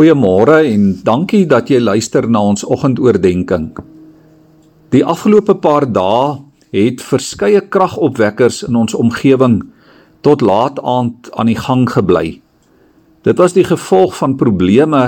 Goeiemôre 0.00 0.62
en 0.64 0.84
dankie 1.04 1.42
dat 1.44 1.68
jy 1.68 1.76
luister 1.76 2.24
na 2.24 2.40
ons 2.40 2.62
oggendoordenkings. 2.64 3.82
Die 4.96 5.02
afgelope 5.04 5.58
paar 5.60 5.84
dae 5.84 6.38
het 6.72 7.02
verskeie 7.04 7.60
kragopwekkers 7.60 8.62
in 8.64 8.78
ons 8.80 8.94
omgewing 8.96 9.58
tot 10.24 10.40
laat 10.40 10.78
aand 10.80 11.28
aan 11.36 11.50
die 11.52 11.58
gang 11.58 11.84
gebly. 11.84 12.40
Dit 13.28 13.36
was 13.36 13.52
die 13.52 13.66
gevolg 13.68 14.16
van 14.22 14.38
probleme 14.40 15.02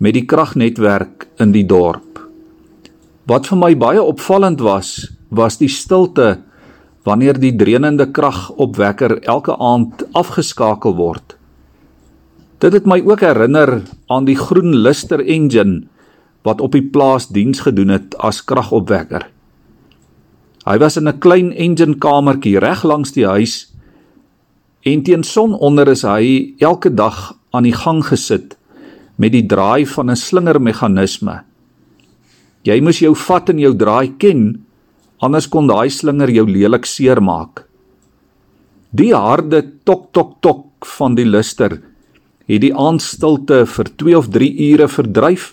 met 0.00 0.16
die 0.16 0.24
kragnetwerk 0.24 1.26
in 1.36 1.52
die 1.52 1.66
dorp. 1.68 2.22
Wat 3.28 3.50
vir 3.50 3.60
my 3.60 3.74
baie 3.76 4.00
opvallend 4.00 4.64
was, 4.64 5.04
was 5.28 5.60
die 5.60 5.68
stilte 5.68 6.38
wanneer 7.04 7.36
die 7.36 7.52
drenende 7.60 8.08
kragopwekker 8.08 9.18
elke 9.20 9.58
aand 9.60 10.06
afgeskakel 10.16 10.96
word. 10.96 11.36
Dit 12.60 12.74
het 12.76 12.84
my 12.84 13.00
ook 13.08 13.22
herinner 13.24 13.78
aan 14.12 14.26
die 14.28 14.36
groen 14.36 14.74
Lister 14.84 15.22
engine 15.24 15.86
wat 16.44 16.60
op 16.60 16.74
die 16.76 16.84
plaas 16.84 17.30
diens 17.32 17.62
gedoen 17.64 17.92
het 17.94 18.16
as 18.20 18.42
kragopwekker. 18.44 19.24
Hy 20.68 20.76
was 20.78 20.96
in 20.96 21.08
'n 21.08 21.18
klein 21.18 21.52
engine 21.52 21.96
kamertjie 21.96 22.58
reg 22.58 22.84
langs 22.84 23.12
die 23.12 23.26
huis 23.26 23.72
en 24.84 25.02
teen 25.02 25.24
sononder 25.24 25.88
is 25.88 26.02
hy 26.02 26.54
elke 26.58 26.94
dag 26.94 27.32
aan 27.50 27.62
die 27.62 27.76
gang 27.76 28.04
gesit 28.04 28.56
met 29.16 29.32
die 29.32 29.46
draai 29.46 29.86
van 29.86 30.10
'n 30.10 30.16
slingermeganisme. 30.16 31.44
Jy 32.64 32.80
moes 32.80 32.98
jou 32.98 33.14
vat 33.14 33.48
en 33.48 33.58
jou 33.58 33.76
draai 33.76 34.16
ken 34.18 34.66
anders 35.18 35.48
kon 35.48 35.66
daai 35.66 35.88
slinger 35.90 36.30
jou 36.30 36.46
lelik 36.46 36.84
seermaak. 36.84 37.64
Die 38.92 39.14
harde 39.14 39.62
tok 39.84 40.12
tok 40.12 40.40
tok 40.40 40.86
van 40.98 41.14
die 41.14 41.24
Lister 41.24 41.80
het 42.50 42.64
die 42.64 42.74
aandstilte 42.74 43.62
vir 43.70 43.90
2 44.02 44.16
of 44.18 44.28
3 44.34 44.50
ure 44.72 44.88
verdryf 44.90 45.52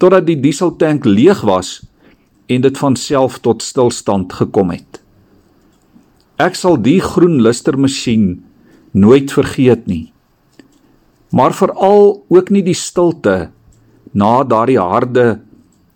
totdat 0.00 0.26
die 0.28 0.36
dieseltank 0.40 1.06
leeg 1.08 1.40
was 1.48 1.78
en 2.50 2.64
dit 2.64 2.76
van 2.82 2.96
self 2.96 3.38
tot 3.44 3.62
stilstand 3.64 4.32
gekom 4.36 4.72
het. 4.74 5.00
Ek 6.40 6.56
sal 6.56 6.76
die 6.80 6.98
groen 7.04 7.38
luster 7.44 7.76
masjien 7.78 8.40
nooit 8.92 9.32
vergeet 9.32 9.86
nie. 9.86 10.12
Maar 11.30 11.54
veral 11.54 12.24
ook 12.28 12.50
nie 12.50 12.64
die 12.66 12.76
stilte 12.76 13.50
na 14.12 14.40
daardie 14.42 14.80
harde 14.80 15.40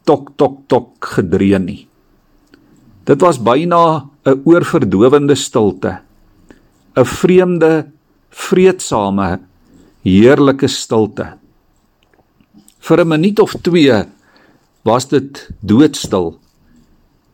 tok 0.06 0.30
tok 0.39 0.61
tok 0.70 1.08
gedreun 1.17 1.64
nie. 1.67 1.89
Dit 3.05 3.20
was 3.20 3.41
byna 3.41 4.08
'n 4.25 4.41
oorverdowende 4.45 5.34
stilte. 5.34 6.00
'n 6.97 7.05
Vreemde, 7.05 7.91
vreedsame 8.30 9.41
heerlike 10.05 10.69
stilte. 10.69 11.34
Vir 12.78 13.00
'n 13.00 13.08
minuut 13.08 13.41
of 13.41 13.56
2 13.62 14.05
was 14.84 15.08
dit 15.08 15.48
doodstil. 15.61 16.38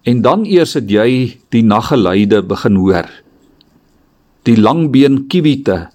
En 0.02 0.22
dan 0.22 0.44
eers 0.46 0.74
het 0.74 0.88
jy 0.90 1.38
die 1.50 1.62
naggeluide 1.62 2.42
begin 2.42 2.77
hoor. 2.77 3.08
Die 4.42 4.56
langbeen 4.56 5.27
kiewite 5.27 5.90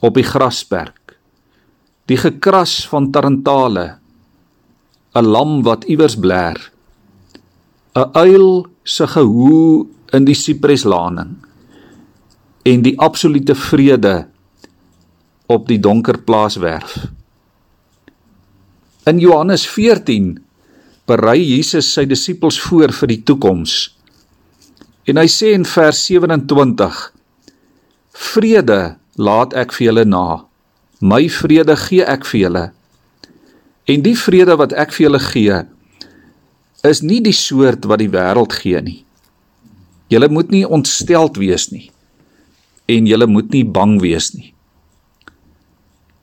op 0.00 0.14
die 0.14 0.24
grasperk. 0.24 1.16
Die 2.06 2.16
gekras 2.16 2.86
van 2.88 3.10
tarantale. 3.10 3.98
'n 5.14 5.24
Lam 5.24 5.62
wat 5.62 5.84
iewers 5.84 6.16
bler. 6.16 6.70
'n 7.96 8.10
Uil 8.14 8.66
se 8.84 9.06
gehoe 9.06 9.86
in 10.12 10.24
die 10.24 10.34
sipreslaning. 10.34 11.36
En 12.62 12.82
die 12.82 12.98
absolute 12.98 13.54
vrede 13.54 14.29
op 15.50 15.66
die 15.66 15.80
donker 15.82 16.20
plaaswerf. 16.22 16.94
In 19.10 19.18
Johannes 19.18 19.64
14 19.66 20.36
berei 21.10 21.40
Jesus 21.42 21.88
sy 21.90 22.04
disippels 22.06 22.60
voor 22.62 22.94
vir 22.94 23.10
die 23.10 23.22
toekoms. 23.26 23.78
En 25.10 25.18
hy 25.18 25.26
sê 25.32 25.54
in 25.56 25.66
vers 25.66 26.04
27: 26.06 27.00
Vrede 28.30 28.80
laat 29.18 29.56
ek 29.58 29.74
vir 29.74 29.88
julle 29.88 30.06
na. 30.06 30.44
My 31.00 31.24
vrede 31.32 31.74
gee 31.80 32.06
ek 32.06 32.28
vir 32.28 32.40
julle. 32.44 32.64
En 33.90 34.04
die 34.06 34.14
vrede 34.14 34.54
wat 34.60 34.76
ek 34.78 34.92
vir 34.94 35.08
julle 35.08 35.22
gee, 35.24 35.62
is 36.86 37.02
nie 37.02 37.18
die 37.24 37.34
soort 37.36 37.88
wat 37.90 38.04
die 38.04 38.12
wêreld 38.12 38.54
gee 38.60 38.80
nie. 38.84 39.00
Julle 40.12 40.28
moet 40.30 40.52
nie 40.54 40.66
ontsteld 40.66 41.40
wees 41.40 41.70
nie 41.74 41.88
en 42.90 43.06
julle 43.06 43.28
moet 43.30 43.52
nie 43.54 43.62
bang 43.62 44.00
wees 44.02 44.32
nie. 44.34 44.50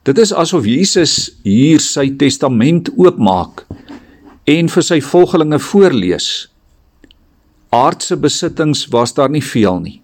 Dit 0.07 0.21
is 0.23 0.29
asof 0.31 0.63
Jesus 0.63 1.33
hier 1.43 1.81
sy 1.83 2.05
testament 2.15 2.87
oopmaak 2.95 3.65
en 4.47 4.69
vir 4.71 4.85
sy 4.87 5.01
volgelinge 5.03 5.59
voorlees. 5.59 6.27
Aardse 7.75 8.15
besittings 8.15 8.85
was 8.93 9.11
daar 9.17 9.33
nie 9.33 9.43
veel 9.43 9.81
nie. 9.83 9.97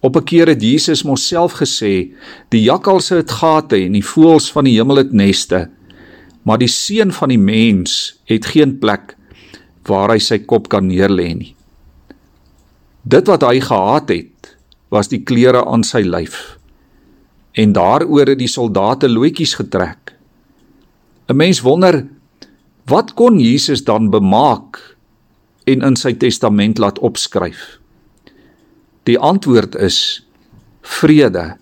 Op 0.00 0.16
'n 0.16 0.24
keer 0.24 0.48
het 0.48 0.62
Jesus 0.62 1.04
mos 1.04 1.28
self 1.28 1.60
gesê, 1.60 2.08
die 2.48 2.62
jakkalse 2.62 3.16
het 3.20 3.30
gate 3.30 3.76
en 3.76 3.92
die 3.92 4.08
voëls 4.14 4.48
van 4.52 4.64
die 4.64 4.76
hemel 4.78 4.96
het 4.96 5.12
neste, 5.12 5.68
maar 6.44 6.58
die 6.58 6.72
seun 6.72 7.12
van 7.12 7.28
die 7.28 7.42
mens 7.52 8.16
het 8.24 8.46
geen 8.46 8.78
plek 8.78 9.16
waar 9.84 10.08
hy 10.08 10.18
sy 10.18 10.38
kop 10.38 10.68
kan 10.68 10.88
neerlê 10.88 11.34
nie. 11.34 11.54
Dit 13.04 13.26
wat 13.26 13.42
hy 13.42 13.60
gehaat 13.60 14.08
het, 14.08 14.56
was 14.88 15.08
die 15.08 15.20
klere 15.20 15.66
aan 15.66 15.84
sy 15.84 16.00
lyf 16.00 16.56
en 17.56 17.72
daaroor 17.72 18.34
het 18.34 18.40
die 18.40 18.50
soldate 18.50 19.08
loetjies 19.08 19.54
getrek. 19.56 20.12
'n 21.28 21.36
Mens 21.36 21.60
wonder 21.60 22.06
wat 22.86 23.14
kon 23.14 23.40
Jesus 23.40 23.84
dan 23.84 24.10
bemaak 24.10 24.96
en 25.64 25.82
in 25.82 25.96
sy 25.96 26.14
testament 26.14 26.78
laat 26.78 26.98
opskryf? 26.98 27.80
Die 29.02 29.18
antwoord 29.18 29.74
is 29.74 30.26
vrede. 30.82 31.56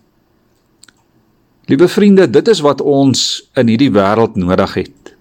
Liewe 1.65 1.89
vriende, 1.89 2.31
dit 2.31 2.49
is 2.49 2.61
wat 2.61 2.81
ons 2.81 3.49
in 3.57 3.69
hierdie 3.69 3.93
wêreld 3.93 4.37
nodig 4.37 4.75
het. 4.75 5.15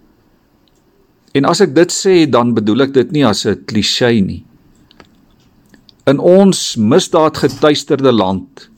En 1.33 1.45
as 1.45 1.61
ek 1.63 1.75
dit 1.75 1.91
sê, 1.91 2.29
dan 2.29 2.53
bedoel 2.53 2.87
ek 2.87 2.93
dit 2.93 3.11
nie 3.11 3.25
as 3.25 3.45
'n 3.45 3.63
klisjé 3.65 4.19
nie. 4.21 4.43
In 6.05 6.19
ons 6.19 6.75
misdaadgetuisterde 6.75 8.11
land 8.11 8.69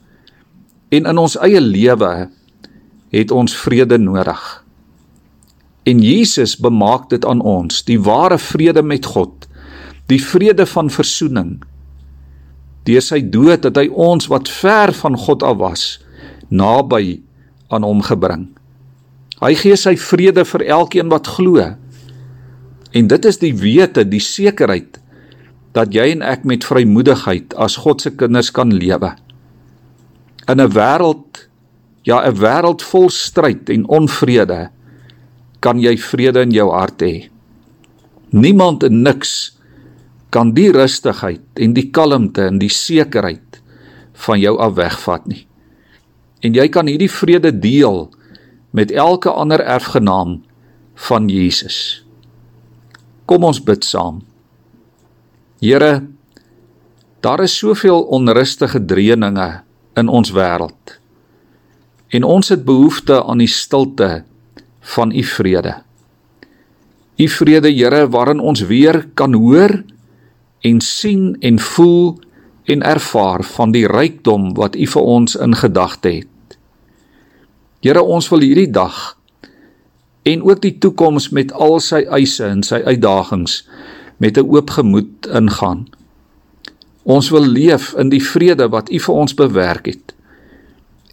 En 0.96 1.08
in 1.10 1.18
ons 1.20 1.36
eie 1.44 1.60
lewe 1.60 2.12
het 3.12 3.32
ons 3.34 3.56
vrede 3.56 3.98
nodig. 4.00 4.42
En 5.86 6.02
Jesus 6.02 6.56
bemaak 6.58 7.10
dit 7.12 7.24
aan 7.28 7.42
ons, 7.44 7.84
die 7.86 7.98
ware 8.02 8.38
vrede 8.42 8.82
met 8.82 9.06
God, 9.06 9.46
die 10.10 10.20
vrede 10.22 10.66
van 10.66 10.90
verzoening. 10.90 11.56
Deur 12.86 13.02
sy 13.02 13.20
dood 13.22 13.66
het 13.66 13.78
hy 13.78 13.86
ons 13.90 14.28
wat 14.30 14.50
ver 14.50 14.94
van 14.94 15.18
God 15.18 15.44
af 15.46 15.58
was, 15.62 15.86
naby 16.50 17.20
aan 17.74 17.86
hom 17.86 18.02
gebring. 18.06 18.48
Hy 19.42 19.52
gee 19.58 19.76
sy 19.78 19.96
vrede 20.00 20.46
vir 20.48 20.64
elkeen 20.78 21.10
wat 21.12 21.28
glo. 21.36 21.60
En 22.96 23.10
dit 23.10 23.26
is 23.28 23.42
die 23.42 23.52
wete, 23.52 24.06
die 24.06 24.22
sekerheid 24.22 25.02
dat 25.76 25.92
jy 25.92 26.08
en 26.14 26.22
ek 26.24 26.46
met 26.48 26.64
vrymoedigheid 26.64 27.52
as 27.60 27.76
God 27.84 28.00
se 28.00 28.14
kinders 28.16 28.48
kan 28.54 28.70
lewe 28.72 29.10
in 30.48 30.60
'n 30.60 30.70
wêreld 30.72 31.48
ja 32.06 32.22
'n 32.22 32.38
wêreld 32.38 32.82
vol 32.82 33.10
stryd 33.10 33.70
en 33.70 33.88
onvrede 33.88 34.70
kan 35.60 35.80
jy 35.80 35.96
vrede 35.98 36.42
in 36.42 36.52
jou 36.54 36.70
hart 36.70 37.02
hê. 37.02 37.28
Niemand 38.30 38.82
en 38.82 39.02
niks 39.02 39.58
kan 40.30 40.54
die 40.54 40.70
rustigheid 40.72 41.42
en 41.54 41.74
die 41.74 41.90
kalmte 41.90 42.46
en 42.46 42.58
die 42.58 42.70
sekerheid 42.70 43.60
van 44.12 44.40
jou 44.40 44.58
af 44.58 44.74
wegvat 44.74 45.26
nie. 45.26 45.46
En 46.42 46.54
jy 46.54 46.68
kan 46.68 46.86
hierdie 46.86 47.10
vrede 47.10 47.50
deel 47.50 48.10
met 48.70 48.92
elke 48.92 49.30
ander 49.30 49.60
erfgenaam 49.60 50.42
van 50.94 51.28
Jesus. 51.28 52.04
Kom 53.26 53.44
ons 53.44 53.58
bid 53.58 53.84
saam. 53.84 54.22
Here, 55.60 56.06
daar 57.20 57.42
is 57.42 57.56
soveel 57.58 58.04
onrustige 58.12 58.84
dreuninge 58.84 59.65
in 59.96 60.08
ons 60.08 60.30
wêreld. 60.30 60.98
En 62.08 62.24
ons 62.24 62.48
het 62.48 62.64
behoefte 62.64 63.24
aan 63.24 63.42
die 63.42 63.50
stilte 63.50 64.24
van 64.94 65.12
u 65.12 65.22
vrede. 65.22 65.74
U 67.16 67.28
vrede, 67.28 67.72
Here, 67.72 68.08
waarin 68.08 68.40
ons 68.40 68.60
weer 68.68 69.08
kan 69.14 69.34
hoor 69.34 69.82
en 70.60 70.80
sien 70.80 71.36
en 71.40 71.58
voel 71.58 72.18
en 72.64 72.82
ervaar 72.82 73.44
van 73.44 73.72
die 73.72 73.86
rykdom 73.86 74.54
wat 74.54 74.76
u 74.76 74.86
vir 74.86 75.02
ons 75.02 75.36
in 75.36 75.54
gedagte 75.54 76.08
het. 76.20 76.58
Here, 77.80 78.02
ons 78.02 78.28
wil 78.28 78.44
hierdie 78.44 78.70
dag 78.70 79.16
en 80.26 80.42
ook 80.42 80.62
die 80.62 80.74
toekoms 80.82 81.30
met 81.30 81.52
al 81.54 81.78
sy 81.80 82.02
eise 82.10 82.48
en 82.48 82.64
sy 82.66 82.80
uitdagings 82.82 83.62
met 84.18 84.38
'n 84.38 84.48
oop 84.50 84.70
gemoed 84.70 85.26
ingaan. 85.30 85.86
Ons 87.06 87.30
wil 87.30 87.46
leef 87.46 87.92
in 87.94 88.10
die 88.10 88.22
vrede 88.22 88.66
wat 88.72 88.90
U 88.90 88.98
vir 88.98 89.14
ons 89.14 89.34
bewerk 89.38 89.86
het 89.86 90.14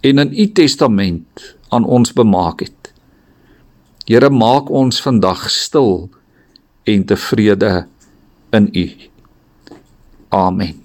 en 0.03 0.19
in 0.19 0.33
U 0.35 0.45
testament 0.51 1.43
aan 1.71 1.85
ons 1.85 2.11
bemaak 2.13 2.65
het. 2.65 2.91
Here 4.09 4.29
maak 4.29 4.67
ons 4.73 4.99
vandag 5.05 5.47
stil 5.53 6.09
en 6.83 7.05
tevrede 7.07 7.85
in 8.51 8.67
U. 8.73 8.87
Amen. 10.29 10.82